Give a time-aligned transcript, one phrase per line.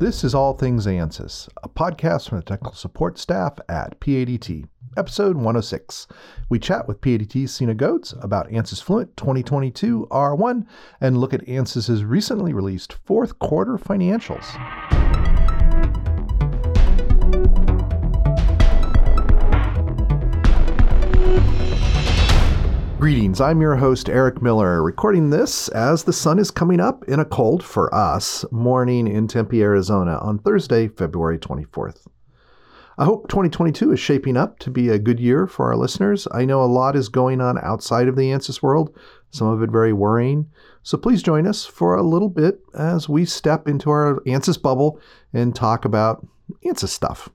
[0.00, 4.64] This is All Things ANSYS, a podcast from the technical support staff at PADT,
[4.96, 6.06] episode 106.
[6.48, 10.66] We chat with PADT's Sina Ghods about ANSYS Fluent 2022 R1
[11.02, 14.46] and look at ANSYS's recently released fourth quarter financials.
[23.00, 27.18] Greetings, I'm your host, Eric Miller, recording this as the sun is coming up in
[27.18, 32.06] a cold, for us, morning in Tempe, Arizona on Thursday, February 24th.
[32.98, 36.28] I hope 2022 is shaping up to be a good year for our listeners.
[36.30, 38.94] I know a lot is going on outside of the ANSYS world,
[39.30, 40.50] some of it very worrying.
[40.82, 45.00] So please join us for a little bit as we step into our ANSYS bubble
[45.32, 46.26] and talk about
[46.66, 47.30] ANSYS stuff.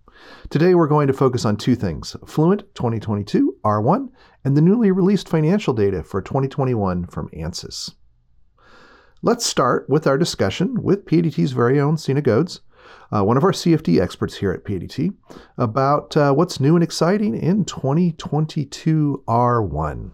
[0.50, 4.10] Today we're going to focus on two things Fluent 2022 R1
[4.46, 7.96] and the newly released financial data for 2021 from ANSYS.
[9.24, 12.62] Let's start with our discussion with PADT's very own Sina Ghods,
[13.12, 15.16] uh, one of our CFD experts here at PADT,
[15.58, 20.12] about uh, what's new and exciting in 2022 R1.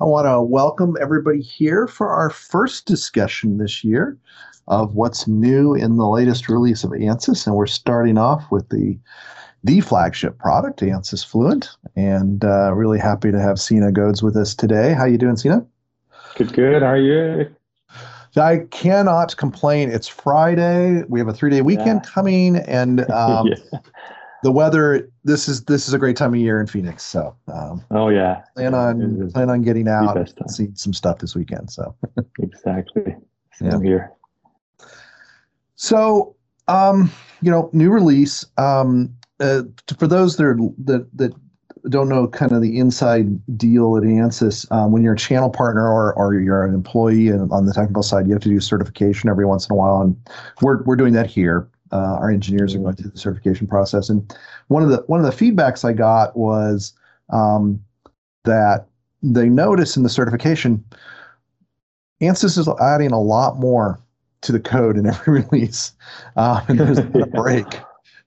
[0.00, 4.18] I want to welcome everybody here for our first discussion this year
[4.68, 8.98] of what's new in the latest release of ANSYS, and we're starting off with the
[9.64, 14.54] the flagship product, ANSYS Fluent, and uh, really happy to have Sina Ghods with us
[14.54, 14.92] today.
[14.92, 15.66] How you doing, Sina?
[16.36, 16.82] Good, good.
[16.82, 17.52] How are you?
[18.36, 19.90] I cannot complain.
[19.90, 21.02] It's Friday.
[21.08, 22.10] We have a three day weekend yeah.
[22.10, 23.78] coming, and um, yeah.
[24.42, 25.10] the weather.
[25.24, 27.02] This is this is a great time of year in Phoenix.
[27.02, 31.34] So, um, oh yeah, plan on plan on getting out and seeing some stuff this
[31.34, 31.70] weekend.
[31.70, 31.96] So,
[32.38, 33.16] exactly.
[33.54, 33.80] Same yeah.
[33.82, 34.12] here.
[35.78, 36.34] So,
[36.66, 38.44] um, you know, new release.
[38.58, 39.62] Um, uh,
[39.96, 41.32] for those that, are, that that
[41.88, 45.88] don't know kind of the inside deal at ANSYS, um, when you're a channel partner
[45.88, 49.30] or, or you're an employee and on the technical side, you have to do certification
[49.30, 50.16] every once in a while, and
[50.60, 51.68] we're we're doing that here.
[51.92, 54.36] Uh, our engineers are going through the certification process, and
[54.66, 56.92] one of the one of the feedbacks I got was
[57.30, 57.80] um,
[58.44, 58.86] that
[59.22, 60.84] they notice in the certification,
[62.20, 64.00] ANSYS is adding a lot more
[64.42, 65.92] to the code in every release,
[66.36, 67.02] uh, and there's a
[67.34, 67.66] break.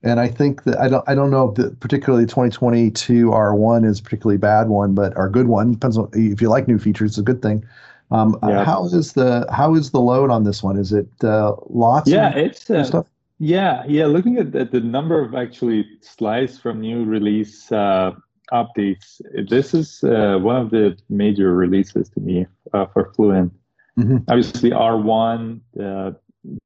[0.04, 4.00] And I think that I don't I don't know if the, particularly 2022 R1 is
[4.00, 7.12] a particularly bad one, but our good one depends on if you like new features,
[7.12, 7.64] it's a good thing.
[8.10, 8.66] Um, yeah.
[8.66, 10.78] How is the how is the load on this one?
[10.78, 12.10] Is it uh, lots?
[12.10, 13.06] Yeah, it's uh, stuff.
[13.40, 14.06] Yeah, yeah.
[14.06, 18.12] Looking at, at, the number of actually slides from new release uh,
[18.52, 23.54] updates, this is uh, one of the major releases to me uh, for Fluent.
[24.00, 24.18] Mm-hmm.
[24.30, 26.12] Obviously, R1, uh,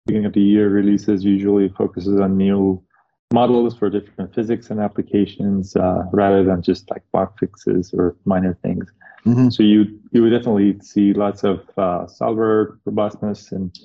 [0.06, 2.82] beginning of the year releases usually focuses on new
[3.34, 8.58] models for different physics and applications uh, rather than just like bug fixes or minor
[8.62, 8.92] things.
[9.26, 9.50] Mm-hmm.
[9.50, 13.78] So you you would definitely see lots of uh, solver robustness and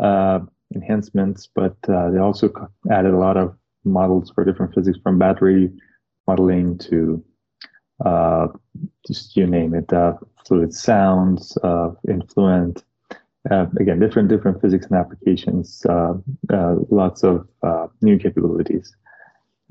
[0.00, 0.40] uh,
[0.74, 2.52] enhancements, but uh, they also
[2.90, 5.70] added a lot of models for different physics from battery
[6.26, 7.24] modeling to
[8.04, 8.48] uh,
[9.06, 10.14] just you name it, uh,
[10.48, 11.56] fluid sounds,
[12.08, 12.82] in Fluent,
[13.50, 16.14] uh, again, different different physics and applications, uh,
[16.52, 18.94] uh, lots of uh, new capabilities,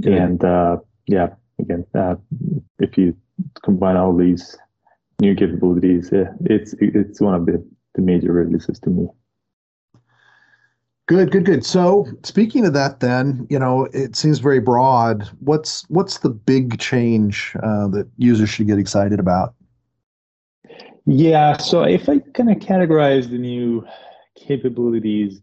[0.04, 1.28] and uh, yeah,
[1.60, 2.16] again, uh,
[2.80, 3.16] if you
[3.64, 4.58] combine all these
[5.22, 6.10] new capabilities,
[6.46, 7.64] it's it's one of the,
[7.96, 9.08] the major releases to me.
[11.08, 11.66] Good, good, good.
[11.66, 15.30] So speaking of that, then you know it seems very broad.
[15.40, 19.54] What's what's the big change that users should get excited about?
[21.10, 23.88] Yeah, so if I kind of categorize the new
[24.36, 25.42] capabilities,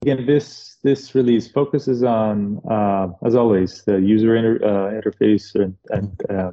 [0.00, 5.76] again, this this release focuses on, uh, as always, the user inter, uh, interface and,
[5.90, 6.52] and uh,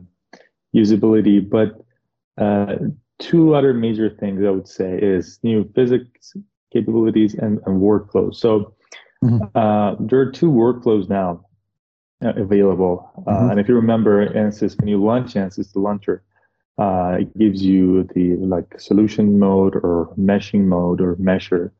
[0.75, 1.49] usability.
[1.49, 1.79] But
[2.37, 2.75] uh,
[3.19, 6.33] two other major things I would say is new physics
[6.73, 8.35] capabilities and, and workflows.
[8.35, 8.73] So
[9.23, 9.45] mm-hmm.
[9.55, 11.45] Uh, there are two workflows now
[12.21, 13.09] uh, available.
[13.19, 13.51] Mm-hmm.
[13.51, 16.23] and if you remember ANSYS, when you launch ANSYS, the launcher,
[16.81, 21.71] uh, it gives you the like solution mode or meshing mode or measure.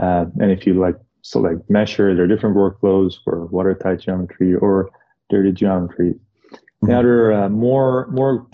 [0.00, 4.90] Uh, and if you like select measure, there are different workflows for watertight geometry or
[5.30, 6.10] dirty geometry.
[6.12, 6.86] Mm-hmm.
[6.90, 8.46] Now there are uh, more more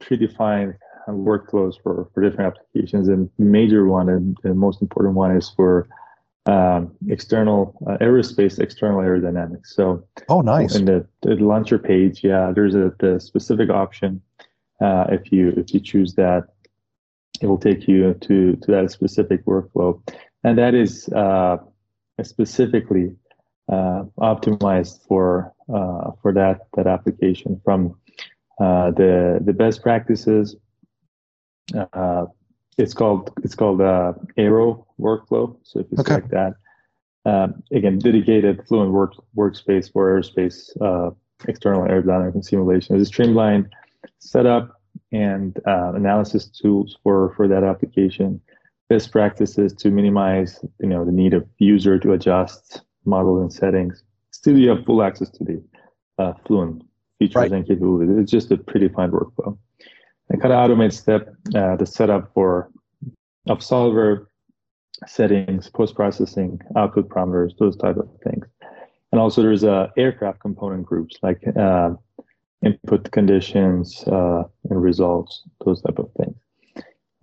[0.00, 0.74] predefined
[1.08, 3.08] workflows for, for different applications.
[3.08, 5.88] And major one and the most important one is for
[6.46, 9.68] um, external uh, aerospace external aerodynamics.
[9.78, 10.74] So oh, nice.
[10.74, 14.22] In the, the launcher page, yeah, there's a the specific option
[14.80, 16.48] uh, if you if you choose that,
[17.40, 20.00] it will take you to to that specific workflow,
[20.44, 21.58] and that is uh,
[22.22, 23.14] specifically
[23.68, 27.98] uh, optimized for uh, for that that application from
[28.60, 30.56] uh, the the best practices
[31.92, 32.26] uh,
[32.76, 35.56] it's called it's called uh, Aero workflow.
[35.62, 36.14] So if you okay.
[36.14, 36.54] select that,
[37.24, 41.10] um, again, dedicated Fluent work workspace for aerospace uh,
[41.46, 42.96] external aerodynamic and simulation.
[42.96, 43.68] It's a streamlined
[44.18, 44.80] setup
[45.12, 48.40] and uh, analysis tools for for that application.
[48.88, 54.02] Best practices to minimize you know the need of user to adjust model and settings.
[54.30, 55.62] Still, you have full access to the
[56.18, 56.82] uh, Fluent
[57.18, 57.52] features right.
[57.52, 58.16] and capabilities.
[58.18, 59.58] It's just a predefined workflow.
[60.30, 62.70] It kind of automates step uh, the setup for
[63.48, 64.30] of solver
[65.06, 68.46] settings, post processing, output parameters, those type of things.
[69.10, 71.90] And also, there's uh, aircraft component groups like uh,
[72.64, 76.36] input conditions uh, and results, those type of things.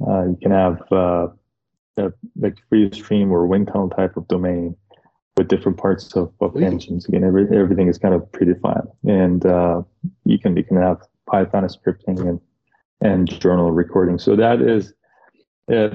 [0.06, 1.28] Uh, you can have uh,
[1.98, 4.76] a, like free stream or wind tunnel type of domain
[5.38, 7.08] with different parts of, of engines.
[7.08, 9.82] Again, every, everything is kind of predefined, and uh,
[10.24, 12.40] you can you can have Python scripting and
[13.02, 14.18] and journal recording.
[14.18, 14.94] So that is,
[15.72, 15.90] uh,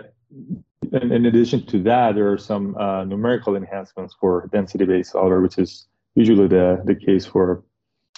[0.92, 5.58] in, in, addition to that, there are some uh, numerical enhancements for density-based solver, which
[5.58, 7.64] is usually the the case for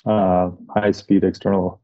[0.06, 1.80] uh, high-speed external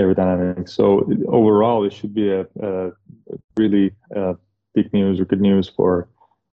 [0.00, 0.70] aerodynamics.
[0.70, 2.90] So overall, it should be a, a
[3.56, 4.34] really uh,
[4.74, 6.08] big news or good news for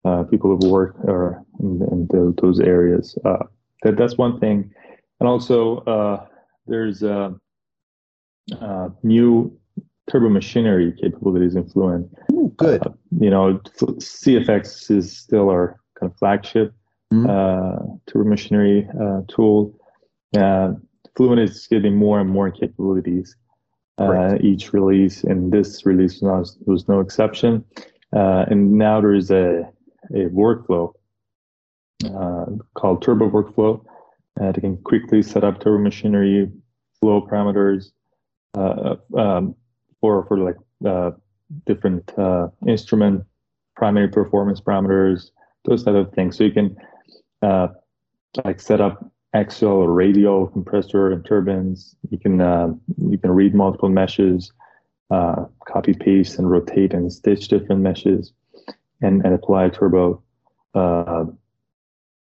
[0.04, 3.18] uh, people who work or in, in the, those areas.
[3.24, 3.44] Uh,
[3.82, 4.72] that that's one thing,
[5.20, 6.26] and also uh,
[6.66, 7.30] there's uh,
[8.60, 9.58] uh, new
[10.10, 12.08] turbo machinery capabilities in Fluent.
[12.32, 12.86] Ooh, good.
[12.86, 12.90] Uh,
[13.20, 16.72] you know, CFX is still our kind of flagship
[17.12, 17.96] mm-hmm.
[18.06, 18.88] turbo machinery
[19.28, 19.78] tool.
[21.16, 23.36] Fluent is getting more and more capabilities
[23.98, 24.40] right.
[24.42, 27.64] each release, and this release was, was no exception.
[28.12, 29.68] and now there is a
[30.10, 30.92] a workflow
[32.04, 33.82] uh, called Turbo Workflow
[34.36, 36.50] that can quickly set up turbo machinery
[37.00, 37.92] flow parameters
[38.54, 39.54] uh, um,
[40.00, 40.56] for for like
[40.86, 41.12] uh,
[41.66, 43.24] different uh, instrument
[43.76, 45.30] primary performance parameters,
[45.64, 46.36] those type of things.
[46.36, 46.76] So you can
[47.42, 47.68] uh,
[48.44, 51.96] like set up axial or radial compressor and turbines.
[52.10, 52.68] You can uh,
[53.10, 54.52] you can read multiple meshes,
[55.10, 58.32] copy paste and rotate and stitch different meshes
[59.02, 60.22] and, and apply turbo
[60.74, 61.24] uh,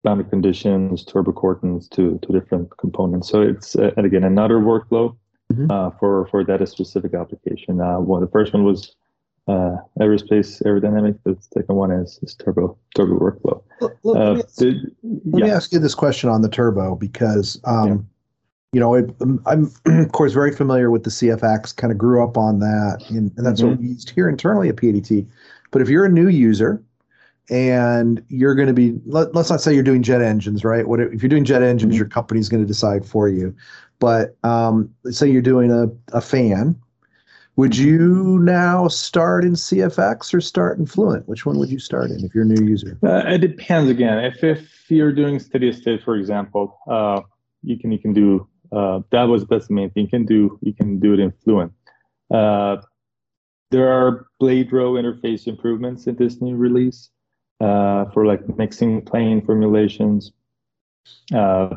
[0.04, 3.28] boundary conditions, turbo coordinates to, to different components.
[3.28, 5.16] So it's, uh, and again, another workflow
[5.52, 5.70] mm-hmm.
[5.70, 7.80] uh, for, for that specific application.
[7.80, 8.94] Uh, well, the first one was
[9.48, 11.18] uh, aerospace aerodynamics.
[11.24, 13.62] The second one is, is turbo turbo workflow.
[13.80, 14.72] Look, look, let, me, uh,
[15.02, 15.44] let yeah.
[15.46, 17.96] me, ask you this question on the turbo because um, yeah.
[18.72, 19.10] you know it,
[19.46, 21.74] I'm of course very familiar with the CFX.
[21.74, 23.70] Kind of grew up on that, and, and that's mm-hmm.
[23.70, 25.26] what we used here internally at PADT.
[25.70, 26.82] But if you're a new user
[27.50, 30.86] and you're going to be, let, us not say you're doing jet engines, right?
[30.86, 31.98] What if you're doing jet engines, mm-hmm.
[31.98, 33.54] your company's going to decide for you.
[33.98, 35.86] But um, let's say you're doing a,
[36.16, 36.80] a fan.
[37.56, 41.28] Would you now start in CFX or start in Fluent?
[41.28, 42.98] Which one would you start in if you're a new user?
[43.02, 43.90] Uh, it depends.
[43.90, 47.20] Again, if if you're doing steady state, for example, uh,
[47.62, 50.04] you can you can do uh, that was that's the main thing.
[50.04, 51.72] You can do you can do it in Fluent.
[52.30, 52.78] Uh,
[53.70, 57.10] there are blade row interface improvements in this new release
[57.60, 60.32] uh, for like mixing plane formulations
[61.34, 61.76] uh,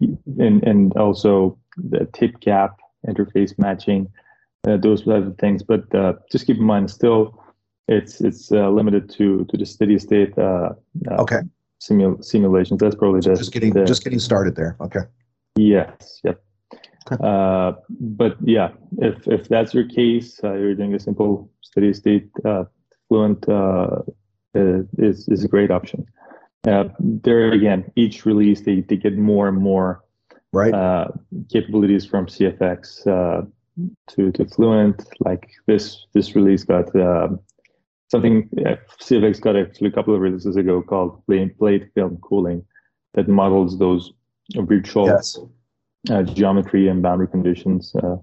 [0.00, 4.10] and, and also the tip gap interface matching,
[4.66, 5.62] uh, those types of things.
[5.62, 7.42] But uh, just keep in mind, still,
[7.88, 10.36] it's it's uh, limited to to the steady state.
[10.38, 10.70] Uh,
[11.10, 11.40] okay.
[11.78, 12.80] Simul- simulations.
[12.80, 14.76] That's probably the, just getting the, just getting started there.
[14.80, 15.00] Okay.
[15.56, 16.20] Yes.
[16.24, 16.42] Yep.
[17.20, 22.28] Uh, but yeah, if if that's your case, uh, you're doing a simple steady state
[22.44, 22.64] uh,
[23.08, 24.02] fluent uh,
[24.54, 26.06] is is a great option.
[26.66, 30.04] Uh, there again, each release they, they get more and more
[30.52, 31.10] right
[31.50, 33.48] capabilities from CFX
[34.08, 35.02] to to Fluent.
[35.20, 36.92] Like this this release got
[38.08, 38.48] something
[39.00, 42.64] CFX got actually a couple of releases ago called blade film cooling
[43.14, 44.12] that models those
[44.56, 45.38] virtual yes
[46.10, 48.16] uh, geometry and boundary conditions uh,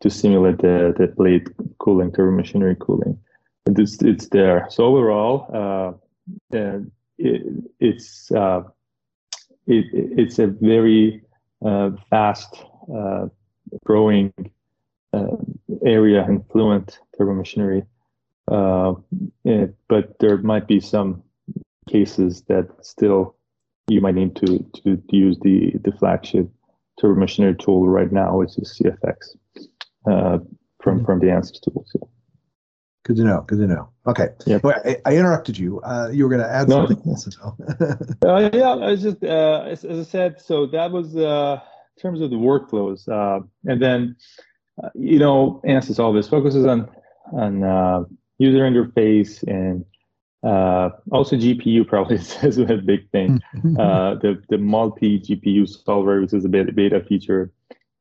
[0.00, 1.48] to simulate the, the blade
[1.78, 3.18] cooling, turbo machinery cooling.
[3.66, 4.66] It's, it's there.
[4.68, 6.80] So overall, uh, uh
[7.16, 7.42] it,
[7.80, 8.62] it's uh,
[9.66, 11.22] it, it's a very
[11.64, 12.62] uh, fast
[13.84, 14.32] growing
[15.84, 17.84] area in Fluent turbo machinery.
[19.44, 21.22] It, but there might be some
[21.88, 23.36] cases that still
[23.88, 26.48] you might need to, to use the, the flagship
[27.00, 29.36] turbo machinery tool right now, which is CFX
[30.06, 30.38] uh,
[30.82, 31.04] from mm-hmm.
[31.04, 31.84] from the ANSYS tool.
[31.86, 32.08] So.
[33.04, 33.44] Good to know.
[33.46, 33.90] Good to know.
[34.06, 34.28] Okay.
[34.46, 34.64] Yep.
[34.64, 35.80] I, I interrupted you.
[35.82, 36.86] Uh, you were going to add no.
[36.86, 37.56] something else as well.
[38.24, 40.40] uh, yeah, I was just uh, as, as, I said.
[40.40, 41.60] So that was uh,
[41.96, 44.16] in terms of the workflows, uh, and then
[44.82, 46.88] uh, you know, ANSYS all this focuses on
[47.32, 48.04] on uh,
[48.38, 49.84] user interface and
[50.42, 53.40] uh, also GPU probably is a big thing.
[53.78, 57.52] uh, the the multi GPU solver, which is a beta, beta feature,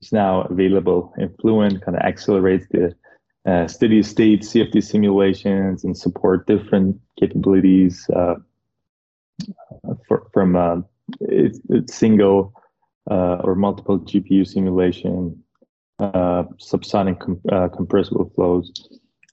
[0.02, 1.82] is now available in Fluent.
[1.84, 2.96] Kind of accelerates the
[3.46, 8.36] uh, steady state CFD simulations and support different capabilities uh,
[10.08, 10.78] for, from uh,
[11.22, 12.54] it's, it's single
[13.12, 15.43] uh, or multiple GPU simulation,
[16.60, 18.72] subsonic com- compressible flows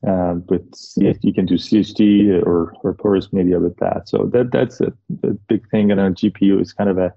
[0.07, 4.09] uh, with CFD, you can do CHT or or porous media with that.
[4.09, 4.93] So that that's a,
[5.25, 5.91] a big thing.
[5.91, 7.12] And a GPU is kind of a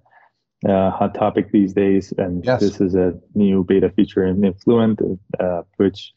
[0.67, 2.60] uh, hot topic these days, and yes.
[2.60, 5.00] this is a new beta feature in Fluent,
[5.39, 6.13] uh, which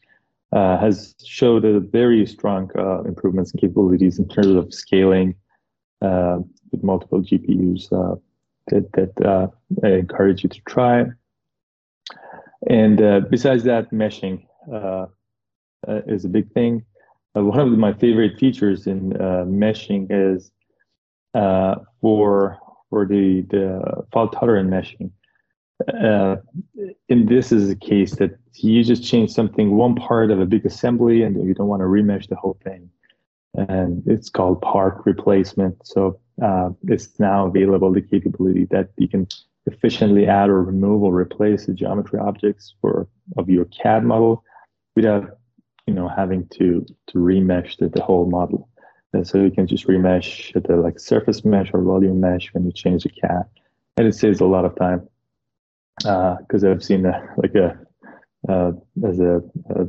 [0.51, 5.35] uh, has showed a very strong uh, improvements and capabilities in terms of scaling
[6.01, 6.37] uh,
[6.71, 7.89] with multiple GPUs.
[8.67, 9.51] that that
[9.83, 11.05] I encourage you to try.
[12.69, 14.45] And besides that, meshing
[15.87, 16.83] uh, is a big thing.
[17.35, 20.51] Uh, one of my favorite features in uh, meshing is
[21.33, 22.57] uh, for
[22.89, 25.11] for the the fault tolerant meshing.
[26.01, 26.37] Uh,
[27.09, 30.65] and this is a case that you just change something one part of a big
[30.65, 32.89] assembly and you don't want to remesh the whole thing
[33.69, 39.27] and it's called part replacement so uh, it's now available the capability that you can
[39.67, 43.07] efficiently add or remove or replace the geometry objects for
[43.37, 44.43] of your cad model
[44.95, 45.37] without
[45.85, 48.69] you know having to to remesh the, the whole model.
[49.13, 52.71] And so you can just remesh the like surface mesh or volume mesh when you
[52.71, 53.43] change the CAD,
[53.97, 55.07] and it saves a lot of time.
[55.97, 57.79] Because uh, I've seen a, like a
[58.47, 58.71] uh,
[59.07, 59.87] as a, a,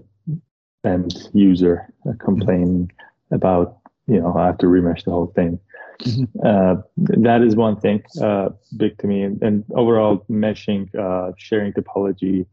[0.85, 2.89] end user complain
[3.31, 5.59] about you know I have to remesh the whole thing.
[6.45, 11.73] Uh, that is one thing uh, big to me, and, and overall meshing, uh, sharing
[11.73, 12.47] topology,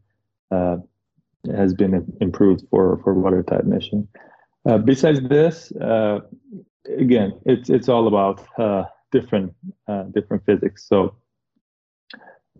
[0.50, 0.76] uh,
[1.54, 4.06] has been improved for for watertight meshing.
[4.66, 6.20] Uh, besides this, uh,
[6.98, 9.54] again, it's it's all about uh, different
[9.86, 10.88] uh, different physics.
[10.88, 11.16] So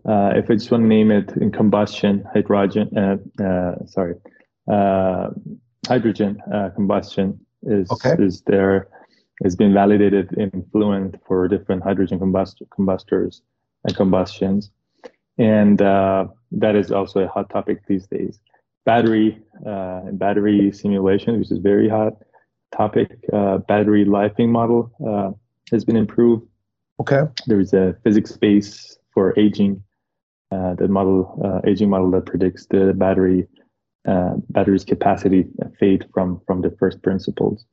[0.07, 4.15] uh, if I just want to name it in combustion, hydrogen, uh, sorry,
[5.85, 6.41] hydrogen
[6.75, 8.15] combustion is okay.
[8.23, 8.87] is there
[9.43, 13.41] has been validated in Fluent for different hydrogen combust- combustors
[13.83, 14.71] and combustions,
[15.37, 18.39] and that is also a hot topic these days
[18.87, 22.13] battery uh, battery simulation, which is very hot
[22.75, 23.19] topic.
[23.31, 25.29] Uh, battery lifing model uh,
[25.71, 26.47] has been improved.
[27.01, 27.23] Okay.
[27.45, 29.83] There's a physics space for aging.
[30.49, 33.45] Uh, the model uh, aging model that predicts the battery
[34.07, 35.45] uh, battery's capacity
[35.77, 37.65] fade from from the first principles,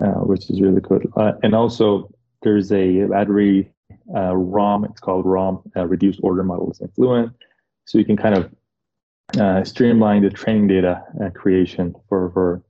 [0.00, 1.06] which is really good.
[1.42, 2.10] and also
[2.42, 3.70] there's a battery
[4.06, 4.84] ROM.
[4.84, 7.32] It's called ROM reduced order models in Fluent.
[7.84, 8.50] So you can kind of
[9.38, 12.62] uh, streamline the training data uh, creation for, for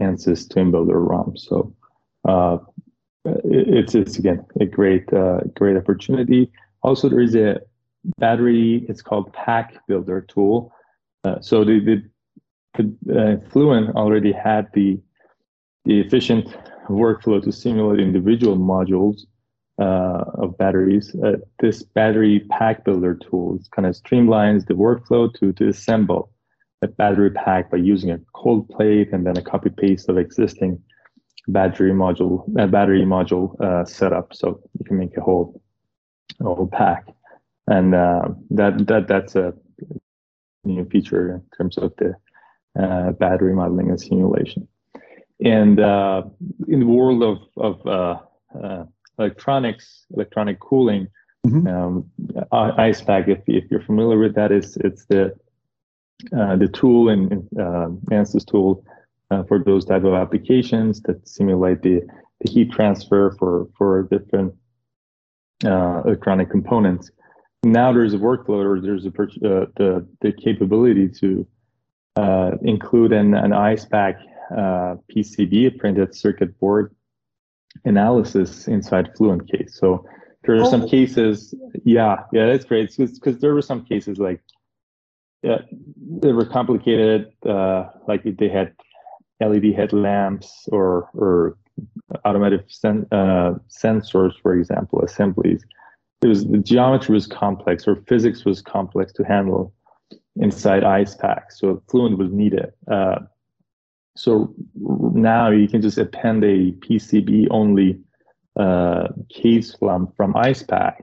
[0.00, 1.36] ANSYS twin builder ROM.
[1.36, 1.74] So
[2.28, 2.58] uh,
[3.24, 6.50] it's, it's again a great uh, great opportunity.
[6.82, 7.60] Also, there is a
[8.18, 8.84] battery.
[8.88, 10.72] It's called Pack Builder tool.
[11.24, 11.78] Uh, so the,
[12.74, 15.00] the, the uh, Fluent already had the
[15.84, 16.56] the efficient
[16.88, 19.22] workflow to simulate individual modules
[19.80, 21.14] uh, of batteries.
[21.24, 26.30] Uh, this battery pack builder tool kind of streamlines the workflow to, to assemble
[26.82, 30.82] a battery pack by using a cold plate and then a copy paste of existing
[31.48, 34.34] battery module uh, battery module uh, setup.
[34.34, 35.60] So you can make a whole
[36.40, 37.06] whole pack,
[37.66, 39.54] and uh, that that that's a
[40.64, 42.14] new feature in terms of the
[42.80, 44.68] uh, battery modeling and simulation.
[45.44, 46.22] And uh,
[46.68, 48.84] in the world of of uh,
[49.18, 51.08] electronics, electronic cooling.
[51.46, 51.66] Mm-hmm.
[51.66, 52.10] Um,
[52.52, 55.34] Icepak, if, if you're familiar with that, is it's the
[56.36, 58.84] uh, the tool and uh, ANSYS tool
[59.30, 62.00] uh, for those type of applications that simulate the,
[62.40, 64.54] the heat transfer for for different
[65.64, 67.10] uh, electronic components.
[67.64, 71.46] Now there's a workload or there's a uh, the the capability to
[72.16, 74.16] uh, include an, an ice Icepak
[74.56, 76.94] uh, PCB, a printed circuit board
[77.84, 79.76] analysis inside Fluent case.
[79.78, 80.04] So
[80.44, 80.70] there are oh.
[80.70, 81.54] some cases,
[81.84, 82.94] yeah, yeah, that's great.
[82.96, 84.40] Because there were some cases like,
[85.42, 85.58] yeah,
[86.20, 88.74] they were complicated, uh, like they had
[89.40, 91.56] LED headlamps or or
[92.24, 95.64] automotive sen- uh, sensors, for example, assemblies.
[96.22, 99.72] It was the geometry was complex or physics was complex to handle
[100.36, 102.72] inside Icepak, so Fluent was needed.
[102.90, 103.20] Uh,
[104.16, 107.98] so now you can just append a PCB only
[108.56, 110.96] uh, case from, from Icepak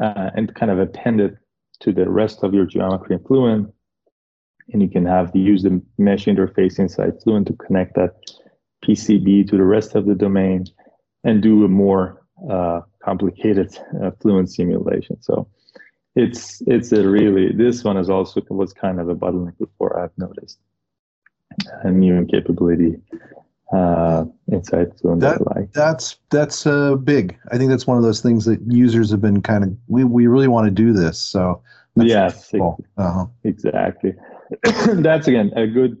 [0.00, 1.36] uh, and kind of append it
[1.80, 3.74] to the rest of your geometry and Fluent.
[4.72, 8.14] and you can have the use the mesh interface inside Fluent to connect that
[8.84, 10.64] PCB to the rest of the domain
[11.24, 15.20] and do a more uh, complicated uh, Fluent simulation.
[15.20, 15.48] So
[16.14, 20.16] it's it's a really this one is also was kind of a bottleneck before I've
[20.18, 20.58] noticed
[21.84, 22.96] new capability
[23.72, 25.72] uh, inside Fluent that, that like.
[25.72, 27.38] That's that's uh, big.
[27.50, 30.26] I think that's one of those things that users have been kind of we we
[30.26, 31.18] really want to do this.
[31.18, 31.62] So
[31.96, 32.84] yes, cool.
[32.98, 33.26] uh-huh.
[33.44, 34.14] exactly.
[34.86, 35.96] that's again a good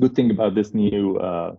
[0.00, 1.54] good thing about this new uh,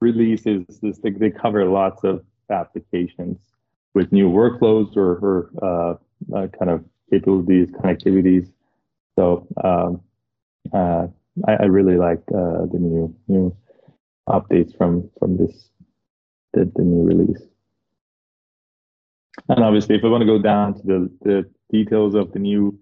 [0.00, 3.38] release is this they, they cover lots of applications
[3.94, 8.50] with new workflows or, or uh, uh, kind of capabilities, connectivities.
[9.16, 10.00] So um,
[10.72, 11.08] uh,
[11.46, 13.56] I, I, really like uh, the new new
[14.28, 15.70] updates from from this
[16.52, 17.42] the, the new release.
[19.48, 22.78] And obviously, if I want to go down to the, the details of the new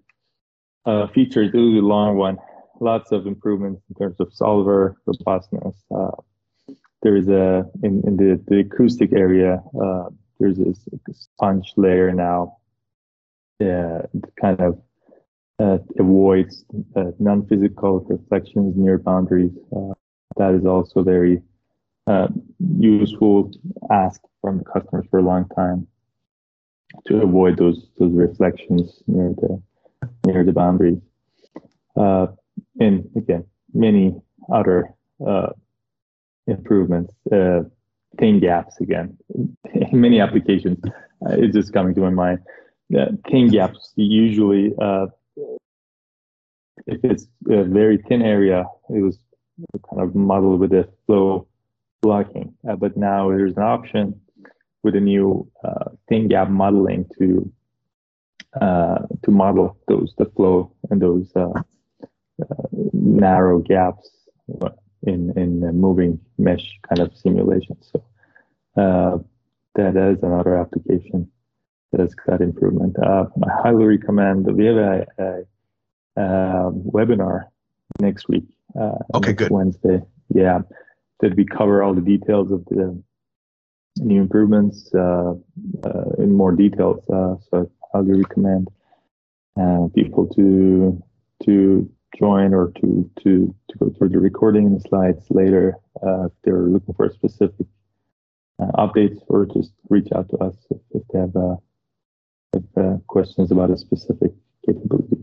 [0.85, 2.37] uh, features, it was a long one.
[2.79, 5.75] Lots of improvements in terms of solver robustness.
[5.93, 6.11] Uh,
[7.03, 9.63] there is a in, in the, the acoustic area.
[9.81, 10.73] Uh, there's a
[11.13, 12.57] sponge layer now.
[13.59, 14.01] Yeah,
[14.39, 14.81] kind of
[15.61, 16.65] uh, avoids
[16.95, 19.51] uh, non-physical reflections near boundaries.
[19.75, 19.93] Uh,
[20.37, 21.41] that is also very
[22.07, 22.27] uh,
[22.79, 23.51] useful
[23.91, 25.87] ask from the customers for a long time
[27.05, 29.61] to avoid those those reflections near the
[30.25, 30.99] near the boundaries.
[31.95, 32.27] Uh,
[32.79, 34.15] and again, many
[34.51, 34.93] other
[35.25, 35.49] uh,
[36.47, 37.61] improvements, uh,
[38.19, 39.17] thin gaps again.
[39.73, 42.39] In many applications, uh, it's just coming to my mind.
[42.97, 45.07] Uh, thin gaps usually, uh,
[45.37, 49.17] if it's a very thin area, it was
[49.89, 51.47] kind of modeled with a flow
[52.01, 52.53] blocking.
[52.67, 54.19] Uh, but now there's an option
[54.83, 57.51] with a new uh, thin gap modeling to
[58.59, 61.51] uh, to model those the flow and those uh,
[62.41, 64.09] uh, narrow gaps
[65.03, 67.77] in in moving mesh kind of simulation.
[67.81, 68.03] So
[68.75, 69.17] uh,
[69.75, 71.30] that is another application
[71.91, 72.95] that got improvement.
[72.99, 74.45] Uh, I highly recommend.
[74.45, 77.47] We have a, a, a webinar
[77.99, 78.45] next week.
[78.79, 79.51] Uh, okay, next good.
[79.51, 80.01] Wednesday.
[80.33, 80.59] Yeah,
[81.19, 83.01] that we cover all the details of the
[83.97, 85.33] new improvements uh,
[85.83, 87.03] uh, in more details.
[87.09, 88.69] Uh, so I highly recommend
[89.59, 91.01] uh, people to
[91.43, 96.31] to join or to to to go through the recording and the slides later if
[96.43, 97.65] they're looking for specific
[98.77, 101.33] updates or just reach out to us if, if they have
[102.53, 104.31] if, questions about a specific
[104.65, 105.17] capability.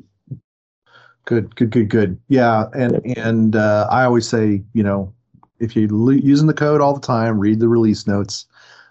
[1.25, 2.19] Good, good, good, good.
[2.29, 3.19] Yeah, and yep.
[3.19, 5.13] and uh, I always say, you know,
[5.61, 8.47] if you're using the code all the time, read the release notes.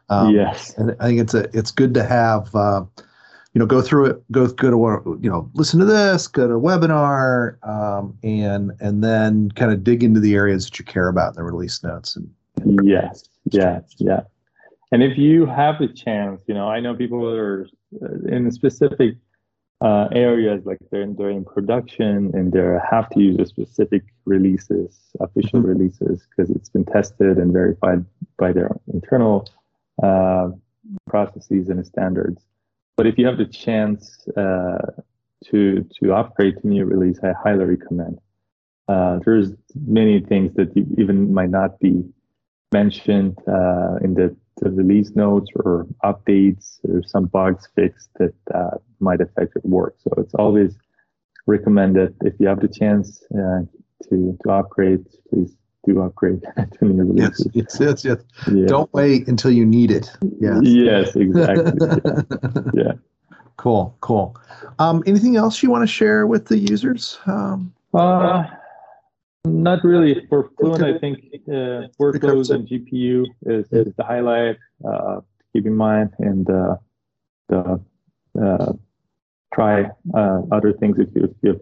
[0.09, 2.85] Um, yes, and I think it's a it's good to have uh,
[3.53, 6.53] you know go through it, go go to you know listen to this, go to
[6.53, 11.07] a webinar, um, and and then kind of dig into the areas that you care
[11.07, 12.15] about in the release notes.
[12.15, 14.21] And, and yes, yes, yeah.
[14.91, 17.67] And if you have the chance, you know, I know people are
[18.01, 19.15] uh, in specific
[19.81, 24.03] uh, areas like they're in, they're in production and they have to use a specific
[24.25, 25.69] releases, official mm-hmm.
[25.69, 28.03] releases, because it's been tested and verified
[28.37, 29.47] by their internal
[30.01, 30.49] uh,
[31.07, 32.43] processes and standards.
[32.95, 34.77] But if you have the chance uh,
[35.45, 38.19] to to upgrade to new release, I highly recommend.
[38.87, 39.51] Uh, there's
[39.85, 42.03] many things that you even might not be
[42.71, 48.77] mentioned uh, in the, the, release notes or updates or some bugs fixed that uh,
[48.99, 49.95] might affect your work.
[49.99, 50.75] So it's always
[51.45, 53.61] recommended if you have the chance uh,
[54.09, 56.41] to to upgrade, please do upgrade
[56.79, 57.47] to new releases.
[57.53, 58.17] Yes, yes, yes.
[58.51, 58.65] Yeah.
[58.67, 60.11] Don't wait until you need it.
[60.39, 60.59] Yes.
[60.63, 61.73] Yes, exactly.
[62.73, 62.83] yeah.
[62.85, 62.91] yeah.
[63.57, 64.37] Cool, cool.
[64.77, 67.17] Um, anything else you want to share with the users?
[67.25, 68.43] Um, uh,
[69.47, 70.25] not really.
[70.29, 75.65] For Fluent, I think uh, workloads and GPU is, is the highlight uh, to keep
[75.65, 76.75] in mind, and uh,
[77.49, 77.81] the
[78.41, 78.73] uh,
[79.53, 81.61] try uh, other things if you, if you have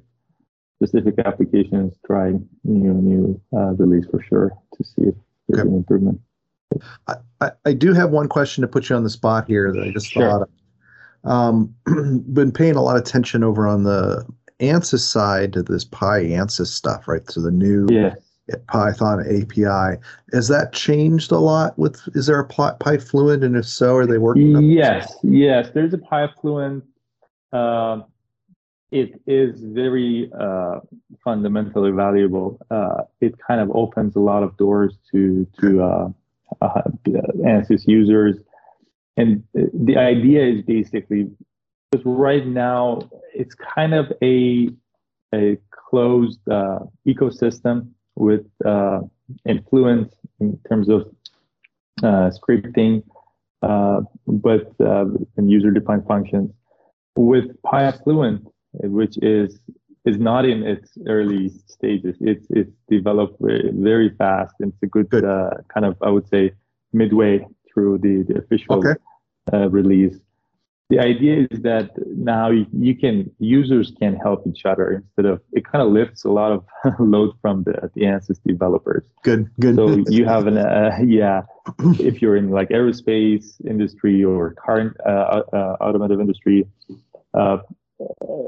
[0.82, 2.32] specific applications, try
[2.64, 5.16] new new uh, release for sure to see if
[5.48, 5.70] there's okay.
[5.70, 6.20] an improvement.
[7.08, 9.92] I, I do have one question to put you on the spot here that I
[9.92, 10.30] just sure.
[10.30, 10.50] thought of.
[11.24, 11.76] Um,
[12.34, 14.26] been paying a lot of attention over on the
[14.60, 17.30] ANSYS side to this PyAnsys stuff, right?
[17.30, 18.18] So the new yes.
[18.68, 20.00] Python API.
[20.32, 21.78] Has that changed a lot?
[21.78, 24.62] With is there a PyFluent, and if so, are they working?
[24.62, 25.72] Yes, yes.
[25.74, 26.84] There's a PyFluent.
[27.52, 28.02] Uh,
[28.92, 30.80] it is very uh,
[31.24, 32.60] fundamentally valuable.
[32.70, 36.10] Uh, it kind of opens a lot of doors to to uh,
[36.62, 36.82] uh
[37.44, 38.36] ANSYS users,
[39.18, 41.32] and the idea is basically
[41.96, 43.00] because right now
[43.34, 44.70] it's kind of a
[45.34, 49.02] a closed uh, ecosystem with uh,
[49.48, 51.02] influence in terms of
[52.04, 53.04] uh, scripting,
[53.62, 55.06] uh, but uh,
[55.38, 56.52] and user-defined functions.
[57.18, 59.60] With PyFluent, which is
[60.06, 62.16] is not in its early stages.
[62.20, 64.54] It's it's developed very, fast.
[64.60, 65.26] It's a good, good.
[65.26, 66.52] Uh, kind of I would say
[66.94, 68.96] midway through the, the official okay.
[69.52, 70.18] uh, release.
[70.90, 75.66] The idea is that now you, can users can help each other instead of it
[75.66, 76.64] kind of lifts a lot of
[77.00, 79.04] load from the the ANSYS developers.
[79.24, 79.76] Good, good.
[79.76, 81.42] So you have an uh, yeah,
[82.00, 86.68] if you're in like aerospace industry or car uh, uh, automotive industry,
[87.34, 87.58] uh,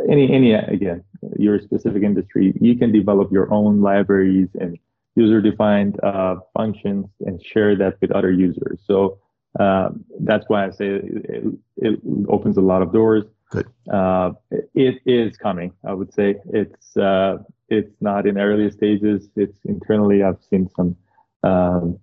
[0.08, 1.04] any any again
[1.40, 4.78] your specific industry, you can develop your own libraries and
[5.16, 8.80] user-defined uh, functions and share that with other users.
[8.86, 9.18] So
[9.60, 11.46] uh, that's why I say it,
[11.78, 13.26] it, opens a lot of doors.
[13.50, 13.68] Good.
[13.92, 14.34] Uh,
[14.74, 15.72] it is coming.
[15.86, 17.38] I would say it's uh,
[17.70, 19.30] it's not in early stages.
[19.36, 20.24] It's internally.
[20.24, 20.96] I've seen some
[21.44, 22.00] um,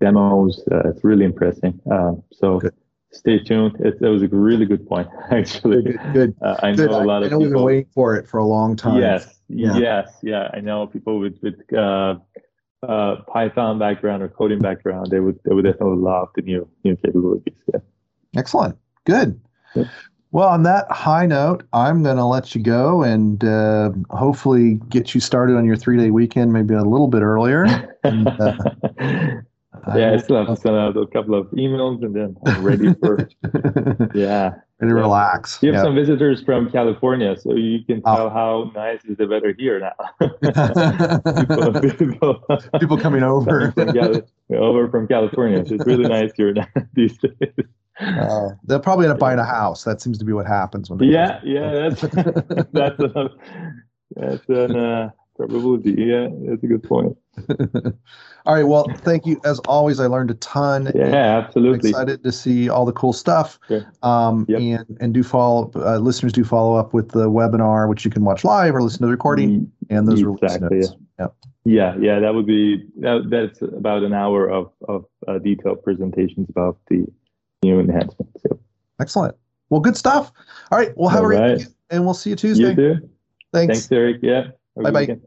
[0.00, 0.62] demos.
[0.70, 1.74] Uh, it's really impressive.
[1.90, 2.58] Uh, so.
[2.58, 2.74] Good
[3.12, 3.76] stay tuned.
[3.80, 5.82] It, it, was a really good point, actually.
[5.82, 6.00] Good.
[6.12, 6.36] good.
[6.42, 7.38] Uh, I know a lot I, of I know people.
[7.38, 9.00] we've been waiting for it for a long time.
[9.00, 9.40] Yes.
[9.48, 9.76] Yeah.
[9.76, 10.16] Yes.
[10.22, 10.48] Yeah.
[10.52, 12.16] I know people with with uh,
[12.82, 15.08] uh, Python background or coding background.
[15.10, 17.54] They would they would definitely love the new new capabilities.
[17.72, 17.80] Yeah.
[18.36, 18.76] Excellent.
[19.06, 19.40] Good.
[19.74, 19.84] Yeah.
[20.32, 25.12] Well, on that high note, I'm going to let you go and uh, hopefully get
[25.12, 27.64] you started on your three day weekend maybe a little bit earlier.
[28.04, 28.54] and, uh,
[29.96, 32.94] yeah, I still have to send out a couple of emails and then I'm ready
[32.94, 33.28] for
[34.14, 34.52] yeah.
[34.78, 34.96] And yeah.
[34.96, 35.58] relax.
[35.62, 35.82] You have yeah.
[35.82, 38.30] some visitors from California, so you can tell oh.
[38.30, 39.92] how nice is the weather here now.
[41.80, 43.72] people, people, people, coming over.
[43.72, 44.22] from Cali-
[44.56, 45.66] over from California.
[45.66, 47.66] So it's really nice here now these days.
[48.00, 49.84] Uh, they'll probably end up buying a house.
[49.84, 51.00] That seems to be what happens when.
[51.00, 52.00] yeah, yeah, that's
[52.72, 53.30] that's a,
[54.16, 55.94] that's an uh, probability.
[55.98, 57.16] Yeah, that's a good point.
[58.46, 58.64] all right.
[58.64, 59.40] Well, thank you.
[59.44, 60.90] As always, I learned a ton.
[60.94, 61.90] Yeah, absolutely.
[61.90, 63.58] I'm excited to see all the cool stuff.
[64.02, 64.60] Um, yep.
[64.60, 68.24] and and do follow uh, listeners do follow up with the webinar, which you can
[68.24, 70.96] watch live or listen to the recording, mm, and those exactly, release notes.
[71.18, 71.24] Yeah.
[71.24, 71.34] Yep.
[71.64, 76.48] Yeah, yeah, that would be that, that's about an hour of of uh, detailed presentations
[76.48, 77.06] about the
[77.62, 78.42] new enhancements.
[78.44, 78.58] Yep.
[79.00, 79.36] Excellent.
[79.68, 80.32] Well, good stuff.
[80.70, 81.66] All right, we'll have all a great right.
[81.90, 82.70] and we'll see you Tuesday.
[82.70, 83.10] You too.
[83.52, 83.72] Thanks.
[83.72, 84.18] Thanks, Eric.
[84.22, 84.48] Yeah.
[84.76, 85.18] Bye bye.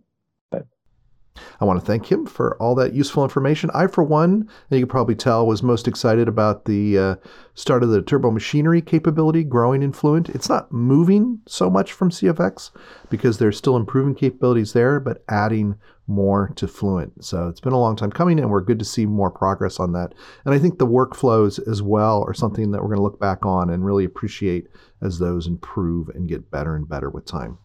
[1.60, 3.72] I want to thank him for all that useful information.
[3.74, 7.16] I, for one, and you can probably tell, was most excited about the uh,
[7.56, 10.30] start of the turbo machinery capability growing in Fluent.
[10.30, 12.72] It's not moving so much from CFX
[13.10, 17.24] because there's still improving capabilities there, but adding more to Fluent.
[17.24, 19.94] So it's been a long time coming, and we're good to see more progress on
[19.94, 20.14] that.
[20.46, 23.46] And I think the workflows as well are something that we're going to look back
[23.46, 24.68] on and really appreciate
[25.02, 27.58] as those improve and get better and better with time.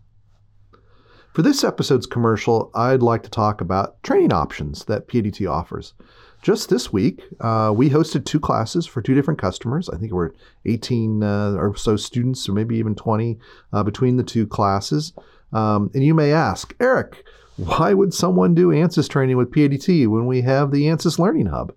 [1.32, 5.94] For this episode's commercial, I'd like to talk about training options that PADT offers.
[6.42, 9.88] Just this week, uh, we hosted two classes for two different customers.
[9.88, 10.30] I think we're
[10.66, 13.38] 18 uh, or so students, or maybe even 20
[13.72, 15.12] uh, between the two classes.
[15.52, 17.24] Um, and you may ask, Eric,
[17.56, 21.74] why would someone do ANSYS training with PADT when we have the ANSYS Learning Hub?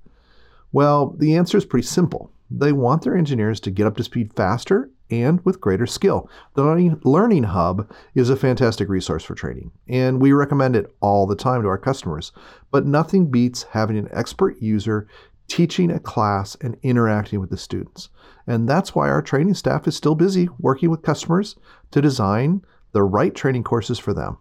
[0.72, 2.32] Well, the answer is pretty simple.
[2.50, 6.30] They want their engineers to get up to speed faster and with greater skill.
[6.56, 6.64] The
[7.04, 11.62] Learning Hub is a fantastic resource for training, and we recommend it all the time
[11.62, 12.32] to our customers.
[12.72, 15.08] But nothing beats having an expert user
[15.48, 18.10] teaching a class and interacting with the students.
[18.48, 21.58] And that's why our training staff is still busy working with customers
[21.92, 24.38] to design the right training courses for them.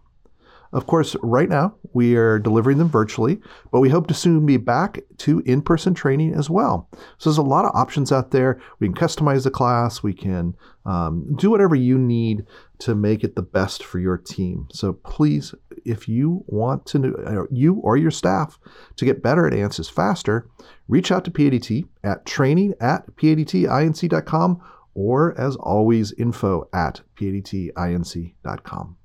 [0.73, 3.41] Of course, right now we are delivering them virtually,
[3.73, 6.89] but we hope to soon be back to in person training as well.
[7.19, 8.61] So there's a lot of options out there.
[8.79, 10.55] We can customize the class, we can
[10.87, 12.47] um, do whatever you need
[12.81, 14.69] to make it the best for your team.
[14.73, 15.55] So please,
[15.85, 18.59] if you want to, uh, you or your staff
[18.97, 20.49] to get better at ANSYS faster,
[20.89, 24.63] reach out to PADT at training at padtinc.com
[24.95, 28.97] or as always, info at padtinc.com.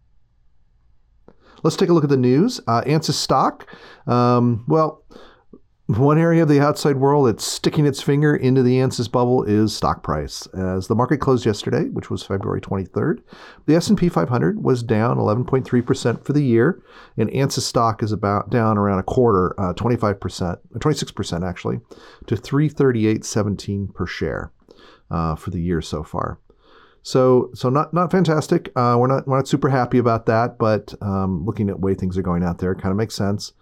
[1.63, 2.59] Let's take a look at the news.
[2.67, 3.67] Uh, ANSYS stock.
[4.07, 5.03] Um, well,
[5.87, 9.75] one area of the outside world that's sticking its finger into the ANSYS bubble is
[9.75, 10.47] stock price.
[10.47, 13.21] As the market closed yesterday, which was February 23rd,
[13.67, 16.81] the S&P 500 was down 11.3% for the year,
[17.17, 21.79] and ANSYS stock is about down around a quarter, uh, 25%, 26% actually,
[22.25, 24.51] to 338.17 per share
[25.11, 26.39] uh, for the year so far.
[27.05, 28.71] So so not not fantastic.
[28.75, 32.17] Uh, we're not we're not super happy about that, but um, looking at way things
[32.17, 33.53] are going out there, kind of makes sense.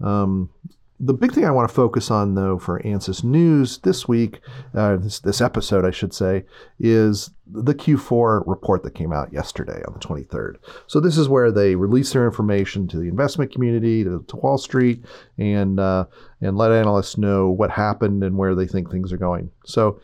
[0.00, 0.50] Um,
[0.98, 4.40] the big thing I want to focus on, though, for ANSYS News this week,
[4.74, 6.44] uh, this, this episode, I should say,
[6.80, 10.56] is the Q4 report that came out yesterday on the 23rd.
[10.88, 14.58] So, this is where they release their information to the investment community, to, to Wall
[14.58, 15.04] Street,
[15.38, 16.06] and, uh,
[16.40, 19.52] and let analysts know what happened and where they think things are going.
[19.64, 20.00] So,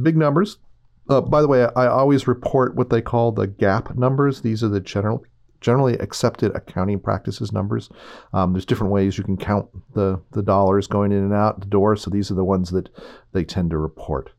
[0.00, 0.58] big numbers.
[1.08, 4.40] Uh, by the way, I always report what they call the GAAP numbers.
[4.40, 5.24] These are the general
[5.60, 7.88] generally accepted accounting practices numbers.
[8.32, 11.66] Um, there's different ways you can count the, the dollars going in and out the
[11.66, 11.96] door.
[11.96, 12.88] So these are the ones that
[13.32, 14.30] they tend to report.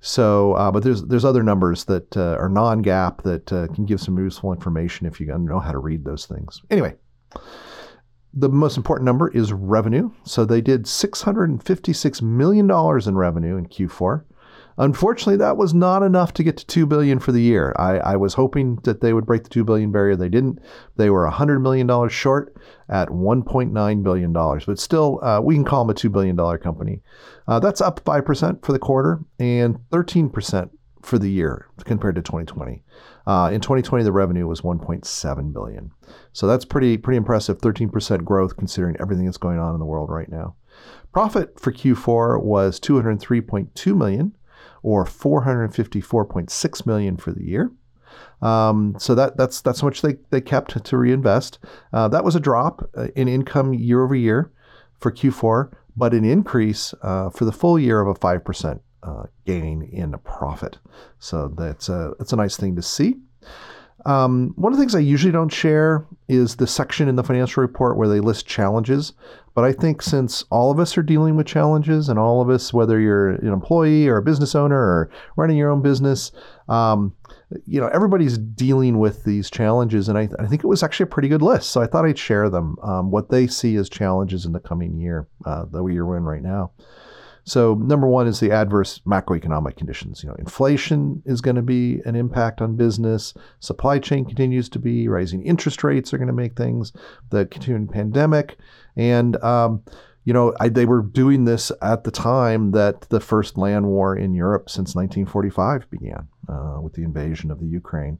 [0.00, 4.00] So, uh, but there's there's other numbers that uh, are non-GAAP that uh, can give
[4.00, 6.60] some useful information if you know how to read those things.
[6.70, 6.96] Anyway,
[8.34, 10.10] the most important number is revenue.
[10.24, 14.24] So they did 656 million dollars in revenue in Q4.
[14.78, 17.74] Unfortunately, that was not enough to get to two billion for the year.
[17.78, 20.16] I, I was hoping that they would break the two billion barrier.
[20.16, 20.60] They didn't.
[20.96, 22.56] They were hundred million dollars short
[22.88, 24.64] at 1.9 billion dollars.
[24.64, 27.00] But still, uh, we can call them a two billion dollar company.
[27.46, 30.70] Uh, that's up five percent for the quarter and 13 percent
[31.02, 32.82] for the year compared to 2020.
[33.26, 35.90] Uh, in 2020, the revenue was 1.7 billion.
[36.32, 37.58] So that's pretty pretty impressive.
[37.58, 40.56] 13% growth considering everything that's going on in the world right now.
[41.12, 44.34] Profit for Q4 was 203.2 million
[44.82, 47.70] or 454.6 million for the year.
[48.40, 51.58] Um, so that that's that's how much they, they kept to reinvest.
[51.92, 54.50] Uh, that was a drop uh, in income year over year
[54.98, 59.24] for Q4, but an increase uh, for the full year of a five percent uh,
[59.46, 60.78] gain in profit.
[61.18, 63.16] So that's a that's a nice thing to see.
[64.04, 67.60] Um, one of the things I usually don't share is the section in the financial
[67.60, 69.12] report where they list challenges.
[69.54, 72.72] But I think since all of us are dealing with challenges, and all of us,
[72.72, 76.32] whether you're an employee or a business owner or running your own business,
[76.68, 77.14] um,
[77.66, 80.08] you know, everybody's dealing with these challenges.
[80.08, 81.70] And I, I, think it was actually a pretty good list.
[81.70, 84.98] So I thought I'd share them, um, what they see as challenges in the coming
[84.98, 86.72] year, uh, the year we're in right now.
[87.44, 90.22] So number one is the adverse macroeconomic conditions.
[90.22, 93.34] You know, inflation is going to be an impact on business.
[93.60, 95.44] Supply chain continues to be rising.
[95.44, 96.92] Interest rates are going to make things.
[97.30, 98.56] The continuing pandemic,
[98.96, 99.82] and um,
[100.24, 104.16] you know, I, they were doing this at the time that the first land war
[104.16, 108.18] in Europe since 1945 began uh, with the invasion of the Ukraine,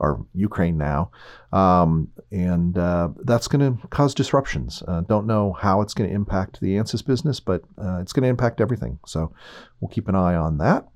[0.00, 1.10] or Ukraine now.
[1.52, 4.82] Um, and uh, that's going to cause disruptions.
[4.88, 8.24] Uh, don't know how it's going to impact the ANSYS business, but uh, it's going
[8.24, 8.98] to impact everything.
[9.06, 9.32] So
[9.80, 10.88] we'll keep an eye on that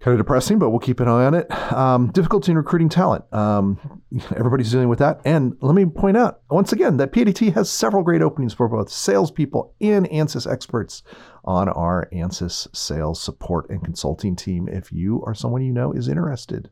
[0.00, 1.50] kind of depressing, but we'll keep an eye on it.
[1.72, 3.24] Um, difficulty in recruiting talent.
[3.32, 4.02] Um,
[4.36, 5.20] everybody's dealing with that.
[5.24, 8.90] And let me point out once again that PADT has several great openings for both
[8.90, 11.02] salespeople and ANSYS experts
[11.44, 16.08] on our ANSYS sales support and consulting team if you or someone you know is
[16.08, 16.70] interested.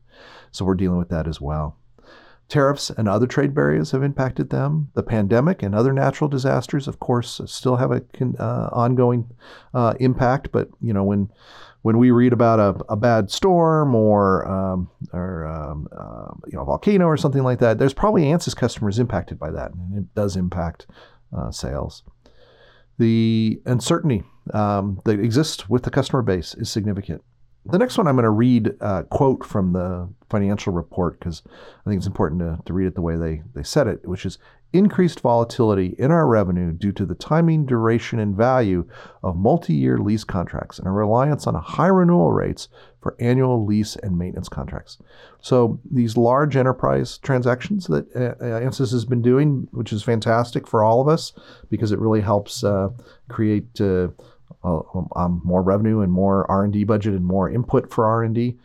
[0.51, 1.77] So we're dealing with that as well.
[2.49, 4.89] Tariffs and other trade barriers have impacted them.
[4.93, 8.01] The pandemic and other natural disasters, of course, still have a
[8.39, 9.29] uh, ongoing
[9.73, 10.51] uh, impact.
[10.51, 11.29] But you know when
[11.81, 16.61] when we read about a, a bad storm or um, or um, uh, you know
[16.61, 20.15] a volcano or something like that, there's probably ANSYS customers impacted by that, and it
[20.15, 20.87] does impact
[21.37, 22.03] uh, sales.
[22.97, 27.23] The uncertainty um, that exists with the customer base is significant.
[27.69, 31.43] The next one I'm going to read a quote from the financial report because
[31.85, 34.25] I think it's important to, to read it the way they, they said it, which
[34.25, 34.37] is
[34.73, 38.87] increased volatility in our revenue due to the timing, duration, and value
[39.23, 42.67] of multi year lease contracts and a reliance on high renewal rates
[43.01, 44.97] for annual lease and maintenance contracts.
[45.41, 50.67] So, these large enterprise transactions that uh, uh ANSYS has been doing, which is fantastic
[50.67, 51.33] for all of us
[51.69, 52.89] because it really helps uh,
[53.29, 53.79] create.
[53.79, 54.07] Uh, uh
[55.15, 58.57] um, more revenue and more R&D budget and more input for R&D.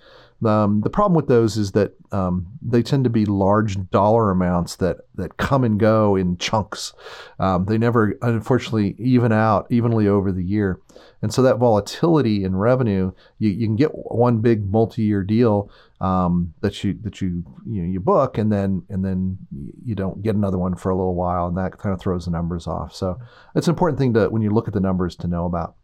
[0.44, 4.76] Um, the problem with those is that um, they tend to be large dollar amounts
[4.76, 6.92] that that come and go in chunks.
[7.38, 10.80] Um, they never, unfortunately, even out evenly over the year,
[11.20, 16.54] and so that volatility in revenue, you, you can get one big multi-year deal um,
[16.60, 19.38] that you that you you, know, you book, and then and then
[19.84, 22.32] you don't get another one for a little while, and that kind of throws the
[22.32, 22.94] numbers off.
[22.94, 23.20] So
[23.54, 25.76] it's an important thing to when you look at the numbers to know about.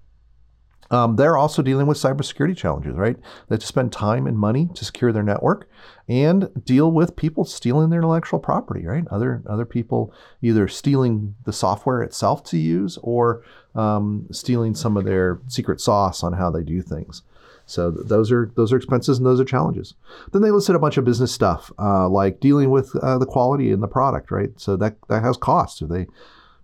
[0.90, 3.16] Um, they're also dealing with cybersecurity challenges, right?
[3.48, 5.68] They have to spend time and money to secure their network
[6.08, 9.04] and deal with people stealing their intellectual property, right?
[9.10, 13.42] Other other people either stealing the software itself to use or
[13.74, 17.22] um, stealing some of their secret sauce on how they do things.
[17.66, 19.94] So th- those are those are expenses and those are challenges.
[20.32, 23.70] Then they listed a bunch of business stuff uh, like dealing with uh, the quality
[23.70, 24.58] in the product, right?
[24.58, 25.82] So that that has costs.
[25.82, 26.06] If they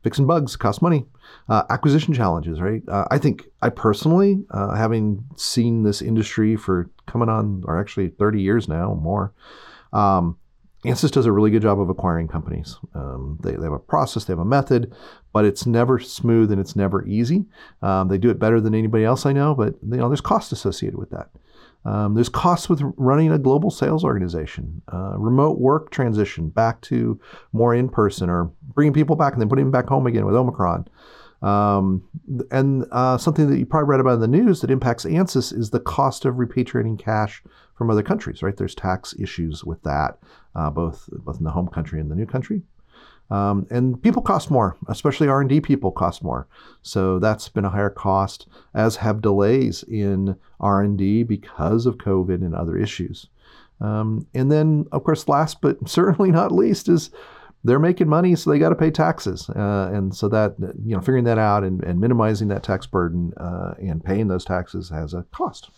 [0.04, 1.06] fixing bugs costs money.
[1.48, 2.82] Uh, acquisition challenges, right?
[2.88, 8.08] Uh, I think I personally, uh, having seen this industry for coming on, or actually
[8.08, 9.32] 30 years now, more,
[9.92, 10.38] um,
[10.84, 12.76] Ansys does a really good job of acquiring companies.
[12.94, 14.94] Um, they, they, have a process, they have a method,
[15.32, 17.46] but it's never smooth and it's never easy.
[17.80, 20.52] Um, they do it better than anybody else I know, but you know there's cost
[20.52, 21.30] associated with that.
[21.84, 27.20] Um, there's costs with running a global sales organization, uh, remote work transition back to
[27.52, 30.34] more in person, or bringing people back and then putting them back home again with
[30.34, 30.88] Omicron.
[31.42, 32.02] Um,
[32.50, 35.70] and uh, something that you probably read about in the news that impacts ANSYS is
[35.70, 37.42] the cost of repatriating cash
[37.74, 38.42] from other countries.
[38.42, 40.18] Right, there's tax issues with that,
[40.54, 42.62] uh, both both in the home country and the new country.
[43.30, 46.46] Um, and people cost more, especially R&D people cost more.
[46.82, 52.54] So that's been a higher cost, as have delays in R&D because of COVID and
[52.54, 53.28] other issues.
[53.80, 57.10] Um, and then, of course, last but certainly not least is
[57.64, 59.48] they're making money, so they got to pay taxes.
[59.48, 63.32] Uh, and so that, you know, figuring that out and, and minimizing that tax burden
[63.38, 65.70] uh, and paying those taxes has a cost.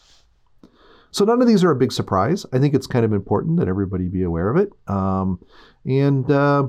[1.12, 2.44] So none of these are a big surprise.
[2.52, 4.70] I think it's kind of important that everybody be aware of it.
[4.88, 5.40] Um,
[5.86, 6.66] and uh,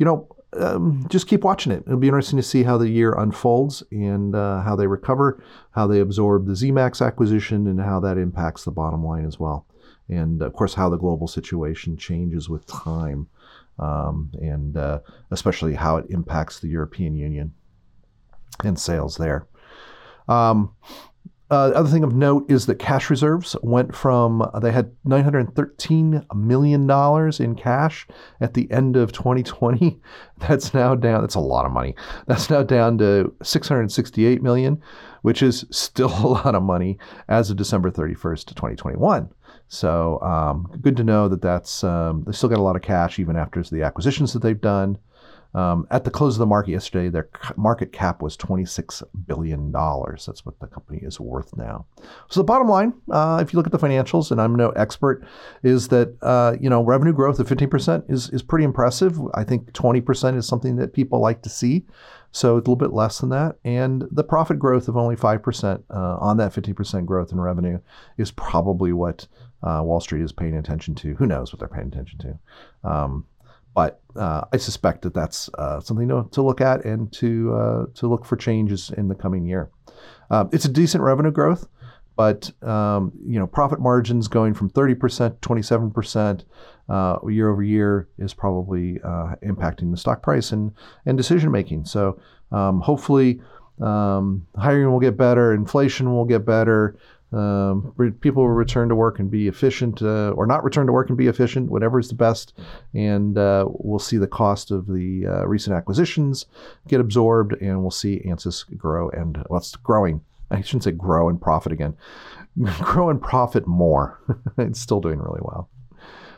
[0.00, 1.84] you know, um, just keep watching it.
[1.86, 5.86] It'll be interesting to see how the year unfolds and uh, how they recover, how
[5.86, 9.66] they absorb the Zemax acquisition, and how that impacts the bottom line as well.
[10.08, 13.28] And of course, how the global situation changes with time,
[13.78, 17.52] um, and uh, especially how it impacts the European Union
[18.64, 19.46] and sales there.
[20.28, 20.74] Um,
[21.50, 26.86] uh, other thing of note is that cash reserves went from they had 913 million
[26.86, 28.06] dollars in cash
[28.40, 30.00] at the end of 2020.
[30.38, 31.22] That's now down.
[31.22, 31.94] That's a lot of money.
[32.26, 34.80] That's now down to 668 million,
[35.22, 39.28] which is still a lot of money as of December 31st, 2021.
[39.68, 43.18] So um, good to know that that's um, they still got a lot of cash
[43.18, 44.98] even after the acquisitions that they've done.
[45.52, 49.72] Um, at the close of the market yesterday, their market cap was $26 billion.
[49.72, 51.86] That's what the company is worth now.
[52.28, 55.24] So the bottom line, uh, if you look at the financials, and I'm no expert,
[55.62, 59.18] is that uh, you know revenue growth of 15% is, is pretty impressive.
[59.34, 61.84] I think 20% is something that people like to see.
[62.32, 63.56] So it's a little bit less than that.
[63.64, 67.80] And the profit growth of only 5% uh, on that 15% growth in revenue
[68.18, 69.26] is probably what
[69.62, 71.14] uh, Wall Street is paying attention to.
[71.16, 72.88] Who knows what they're paying attention to?
[72.88, 73.26] Um,
[73.74, 77.86] but uh, I suspect that that's uh, something to, to look at and to uh,
[77.94, 79.70] to look for changes in the coming year.
[80.30, 81.68] Uh, it's a decent revenue growth,
[82.16, 86.44] but um, you know profit margins going from 30% to 27%
[86.88, 90.72] uh, year over year is probably uh, impacting the stock price and
[91.06, 91.84] and decision making.
[91.84, 92.20] So
[92.52, 93.40] um, hopefully.
[93.80, 96.98] Um, hiring will get better, inflation will get better,
[97.32, 101.08] um, people will return to work and be efficient, uh, or not return to work
[101.08, 102.58] and be efficient, whatever is the best.
[102.94, 106.46] And uh, we'll see the cost of the uh, recent acquisitions
[106.88, 110.22] get absorbed, and we'll see ANSYS grow and well, growing.
[110.50, 111.96] I shouldn't say grow and profit again.
[112.80, 114.20] grow and profit more.
[114.58, 115.68] it's still doing really well.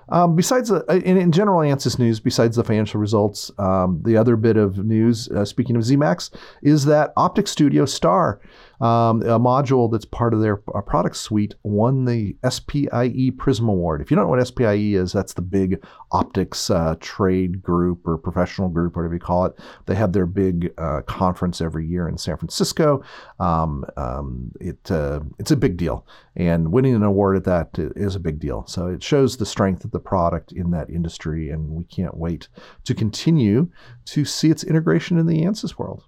[0.09, 4.17] Um, besides, the, uh, in, in, general, ANSYS news, besides the financial results, um, the
[4.17, 6.31] other bit of news, uh, speaking of Zemax,
[6.63, 8.39] is that OpticStudio STAR
[8.83, 14.01] um, a module that's part of their product suite won the SPIE Prism Award.
[14.01, 18.19] If you don't know what SPIE is, that's the big optics uh, trade group or
[18.19, 19.57] professional group, whatever you call it.
[19.87, 23.05] They have their big uh, conference every year in San Francisco.
[23.39, 28.17] Um, um, it uh, it's a big deal, and winning an award at that is
[28.17, 28.67] a big deal.
[28.67, 32.49] So it shows the strength of the product in that industry, and we can't wait
[32.83, 33.71] to continue
[34.07, 36.05] to see its integration in the ANSYS world.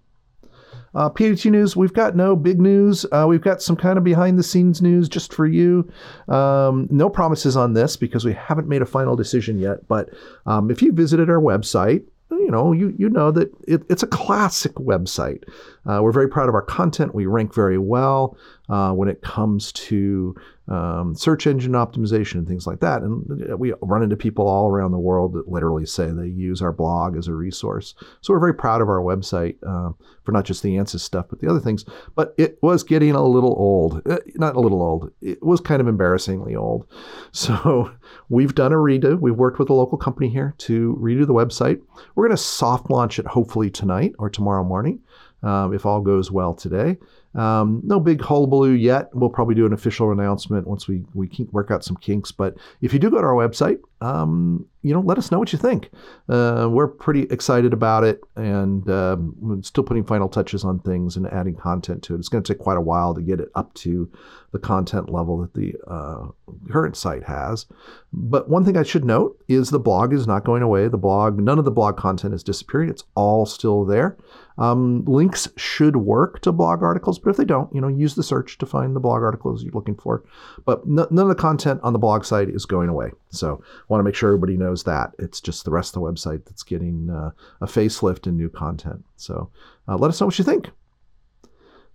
[0.94, 3.04] Uh, PADT News, we've got no big news.
[3.10, 5.90] Uh, we've got some kind of behind the scenes news just for you.
[6.28, 9.86] Um, no promises on this because we haven't made a final decision yet.
[9.88, 10.10] But
[10.46, 14.06] um, if you visited our website, you know, you, you know that it, it's a
[14.06, 15.44] classic website.
[15.86, 17.14] Uh, we're very proud of our content.
[17.14, 18.36] We rank very well
[18.68, 20.34] uh, when it comes to
[20.68, 23.02] um, search engine optimization and things like that.
[23.02, 26.72] And we run into people all around the world that literally say they use our
[26.72, 27.94] blog as a resource.
[28.22, 31.40] So we're very proud of our website uh, for not just the ANSYS stuff, but
[31.40, 31.84] the other things.
[32.14, 34.00] But it was getting a little old.
[34.08, 35.12] Uh, not a little old.
[35.20, 36.86] It was kind of embarrassingly old.
[37.44, 37.90] So
[38.28, 39.20] we've done a redo.
[39.20, 41.80] We've worked with a local company here to redo the website.
[42.14, 45.00] We're going to soft launch it hopefully tonight or tomorrow morning.
[45.44, 46.96] Um, if all goes well today.
[47.34, 49.10] Um, no big hullabaloo yet.
[49.12, 52.30] We'll probably do an official announcement once we we work out some kinks.
[52.32, 55.52] But if you do go to our website, um, you know, let us know what
[55.52, 55.90] you think.
[56.28, 61.26] Uh, we're pretty excited about it, and um, still putting final touches on things and
[61.26, 62.18] adding content to it.
[62.18, 64.08] It's going to take quite a while to get it up to
[64.52, 66.28] the content level that the uh,
[66.70, 67.66] current site has.
[68.12, 70.86] But one thing I should note is the blog is not going away.
[70.86, 72.88] The blog, none of the blog content is disappearing.
[72.88, 74.16] It's all still there.
[74.56, 78.22] Um, links should work to blog articles but if they don't, you know, use the
[78.22, 80.22] search to find the blog articles you're looking for.
[80.64, 83.10] But n- none of the content on the blog site is going away.
[83.30, 85.12] So I want to make sure everybody knows that.
[85.18, 87.30] It's just the rest of the website that's getting uh,
[87.60, 89.04] a facelift and new content.
[89.16, 89.50] So
[89.88, 90.70] uh, let us know what you think.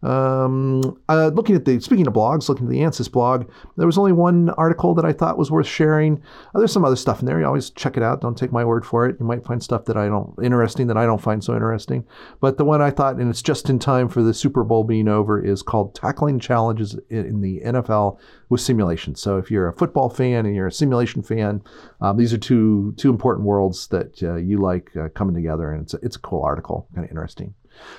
[0.02, 3.98] Um, uh, looking at the speaking of blogs, looking at the ANSYS blog, there was
[3.98, 6.22] only one article that I thought was worth sharing.
[6.56, 7.40] Uh, there's some other stuff in there.
[7.40, 8.22] You always check it out.
[8.22, 9.18] Don't take my word for it.
[9.20, 12.06] You might find stuff that I don't interesting that I don't find so interesting.
[12.40, 15.08] But the one I thought, and it's just in time for the Super Bowl being
[15.08, 20.10] over, is called "Tackling Challenges in the NFL with Simulation." So if you're a football
[20.10, 21.62] fan and you're a simulation fan,
[22.00, 25.84] um, these are two two important worlds that uh, you like uh, coming together, and
[25.84, 27.54] it's a, it's a cool article, kind of interesting.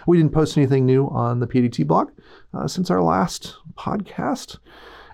[0.07, 2.11] We didn't post anything new on the PADT blog
[2.55, 4.59] uh, since our last podcast.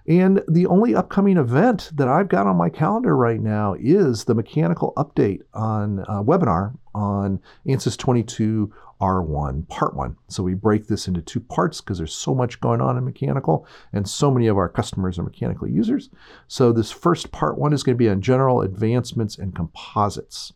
[0.09, 4.37] And the only upcoming event that I've got on my calendar right now is the
[4.37, 10.17] mechanical update on uh, webinar on ANSYS 22 R1 part one.
[10.29, 13.67] So we break this into two parts because there's so much going on in mechanical
[13.93, 16.09] and so many of our customers are mechanical users.
[16.47, 20.53] So this first part one is going to be on general advancements and composites.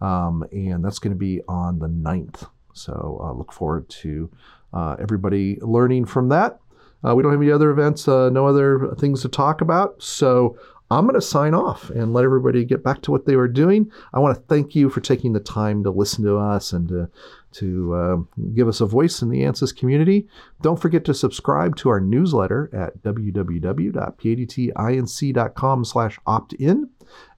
[0.00, 4.30] Um, and that's going to be on the 9th so uh, look forward to
[4.72, 6.58] uh, everybody learning from that.
[7.06, 10.02] Uh, we don't have any other events, uh, no other things to talk about.
[10.02, 10.58] So
[10.90, 13.90] I'm going to sign off and let everybody get back to what they were doing.
[14.12, 17.10] I want to thank you for taking the time to listen to us and to,
[17.58, 18.16] to uh,
[18.54, 20.28] give us a voice in the ANSYS community.
[20.62, 26.90] Don't forget to subscribe to our newsletter at www.padtinc.com slash opt-in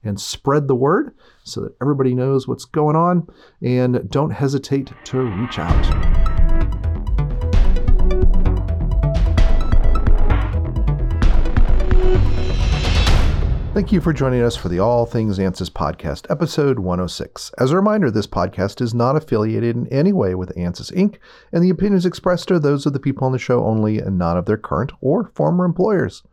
[0.03, 3.27] and spread the word so that everybody knows what's going on.
[3.61, 6.38] And don't hesitate to reach out.
[13.71, 17.51] Thank you for joining us for the All Things ANSYS podcast, episode 106.
[17.59, 21.17] As a reminder, this podcast is not affiliated in any way with ANSYS Inc.,
[21.53, 24.35] and the opinions expressed are those of the people on the show only and not
[24.37, 26.23] of their current or former employers.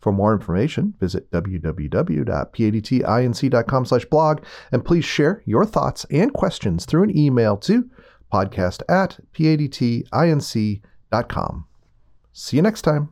[0.00, 7.04] For more information, visit www.padtinc.com slash blog, and please share your thoughts and questions through
[7.04, 7.88] an email to
[8.32, 10.06] podcast at padtinc.com.
[12.32, 13.10] See you next time.